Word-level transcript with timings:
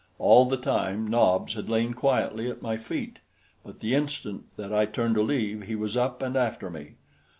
All 0.17 0.45
the 0.45 0.57
time 0.57 1.05
Nobs 1.07 1.53
had 1.53 1.69
lain 1.69 1.93
quietly 1.93 2.49
at 2.49 2.63
my 2.63 2.75
feet; 2.77 3.19
but 3.63 3.81
the 3.81 3.93
instant 3.93 4.45
that 4.57 4.73
I 4.73 4.87
turned 4.87 5.13
to 5.13 5.21
leave, 5.21 5.61
he 5.67 5.75
was 5.75 5.95
up 5.95 6.23
and 6.23 6.35
after 6.35 6.71
me. 6.71 6.95